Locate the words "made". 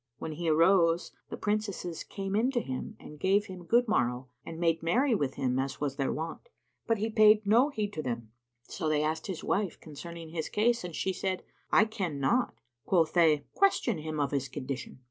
4.59-4.81